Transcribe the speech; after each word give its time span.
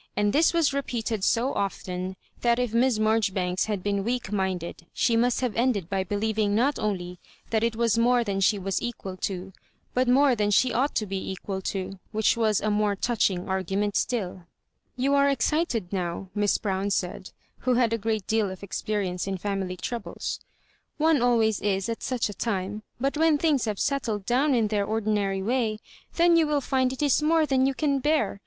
''And 0.14 0.34
this 0.34 0.52
was 0.52 0.74
repeated 0.74 1.24
so 1.24 1.54
often 1.54 2.16
that 2.42 2.58
if 2.58 2.74
Miss 2.74 2.98
Maijoribanks 2.98 3.64
had 3.64 3.82
been 3.82 4.04
weak 4.04 4.30
minded, 4.30 4.84
she 4.92 5.16
must 5.16 5.40
have 5.40 5.56
ended 5.56 5.88
by 5.88 6.04
believing 6.04 6.54
not 6.54 6.78
only 6.78 7.18
that 7.48 7.64
it 7.64 7.74
was 7.76 7.96
more 7.96 8.22
than 8.22 8.40
slie 8.40 8.62
was 8.62 8.82
equal 8.82 9.16
to, 9.16 9.54
but 9.94 10.06
more 10.06 10.34
than 10.34 10.50
she 10.50 10.70
ought 10.70 10.94
to 10.96 11.06
be 11.06 11.30
equal 11.32 11.62
to— 11.62 11.98
^which 12.14 12.36
was 12.36 12.60
a 12.60 12.68
more 12.70 12.94
touchmg 12.94 13.48
argument 13.48 13.96
still 13.96 14.42
"You 14.98 15.14
are 15.14 15.30
excited 15.30 15.94
now," 15.94 16.28
Miss 16.34 16.58
Brown 16.58 16.90
said, 16.90 17.30
who 17.60 17.72
had 17.76 17.94
a 17.94 17.96
great 17.96 18.26
deal 18.26 18.50
of 18.50 18.62
experience 18.62 19.26
in 19.26 19.38
family 19.38 19.78
trou 19.78 20.00
bles;" 20.00 20.40
one 20.98 21.22
always 21.22 21.58
is 21.62 21.88
at 21.88 22.02
such 22.02 22.28
a 22.28 22.34
time; 22.34 22.82
bat 23.00 23.16
when 23.16 23.38
things 23.38 23.64
have 23.64 23.78
settled 23.80 24.26
down 24.26 24.54
in 24.54 24.68
their 24.68 24.84
ordinary 24.84 25.42
way, 25.42 25.78
then 26.16 26.36
you 26.36 26.46
wifl 26.46 26.62
find 26.62 26.92
it 26.92 27.00
is 27.00 27.22
more 27.22 27.46
than 27.46 27.64
you 27.64 27.72
can 27.72 27.98
bear. 27.98 28.38